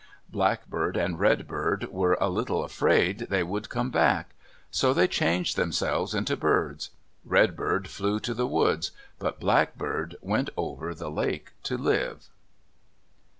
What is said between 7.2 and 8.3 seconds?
Redbird flew